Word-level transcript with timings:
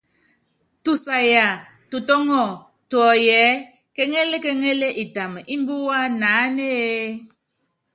Tusaya 0.83 1.47
tutɔ́ŋɔ 1.89 2.43
tuɔyɔ 2.89 3.33
ɛ́ɛ: 3.45 3.55
kéŋél 3.95 4.31
kéŋél, 4.43 4.81
itam 5.03 5.33
ímbíwá 5.53 5.97
naánéé? 6.19 6.93